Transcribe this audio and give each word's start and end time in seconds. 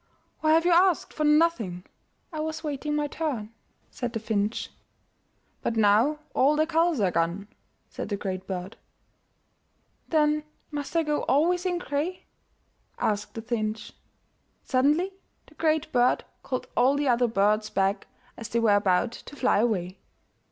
"Why 0.39 0.53
have 0.53 0.65
you 0.65 0.71
asked 0.71 1.13
for 1.13 1.23
nothing?" 1.23 1.73
22 1.73 1.77
UP 1.77 1.83
ONE 1.83 1.83
PAIR 1.83 1.93
OF 1.93 2.15
STAIRS 2.15 2.41
I 2.41 2.47
was 2.47 2.63
waiting 2.63 2.95
my 2.95 3.07
turn," 3.07 3.53
said 3.91 4.13
the 4.13 4.19
finch. 4.19 4.71
But 5.61 5.75
now 5.77 6.17
all 6.33 6.55
the 6.55 6.65
colors 6.65 6.99
are 6.99 7.11
gone/* 7.11 7.47
said 7.87 8.09
the 8.09 8.17
Great 8.17 8.47
Bird. 8.47 8.77
*'Then 10.09 10.43
must 10.71 10.95
I 10.95 11.03
go 11.03 11.21
always 11.25 11.67
in 11.67 11.77
gray?'' 11.77 12.23
asked 12.97 13.35
the 13.35 13.43
finch. 13.43 13.93
Suddenly 14.63 15.13
the 15.45 15.53
Great 15.53 15.91
Bird 15.91 16.23
called 16.41 16.65
all 16.75 16.95
the 16.95 17.07
other 17.07 17.27
birds 17.27 17.69
back 17.69 18.07
as 18.37 18.49
they 18.49 18.59
were 18.59 18.77
about 18.77 19.11
to 19.11 19.35
fly 19.35 19.59
away. 19.59 19.99